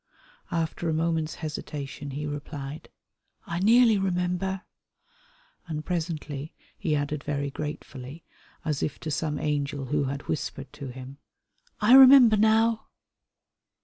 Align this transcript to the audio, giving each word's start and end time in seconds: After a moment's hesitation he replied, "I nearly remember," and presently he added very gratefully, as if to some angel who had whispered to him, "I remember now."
After 0.49 0.89
a 0.89 0.95
moment's 0.95 1.35
hesitation 1.35 2.09
he 2.09 2.25
replied, 2.25 2.89
"I 3.45 3.59
nearly 3.59 3.99
remember," 3.99 4.63
and 5.67 5.85
presently 5.85 6.55
he 6.75 6.95
added 6.95 7.23
very 7.23 7.51
gratefully, 7.51 8.23
as 8.65 8.81
if 8.81 8.99
to 9.01 9.11
some 9.11 9.37
angel 9.37 9.85
who 9.93 10.05
had 10.05 10.23
whispered 10.27 10.73
to 10.73 10.87
him, 10.87 11.19
"I 11.79 11.93
remember 11.93 12.35
now." 12.37 12.87